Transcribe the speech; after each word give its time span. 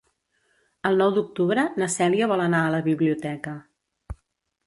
El 0.89 0.95
nou 1.01 1.11
d'octubre 1.17 1.65
na 1.81 1.89
Cèlia 1.97 2.29
vol 2.33 2.43
anar 2.47 2.61
a 2.69 2.73
la 2.79 2.81
biblioteca. 2.87 3.55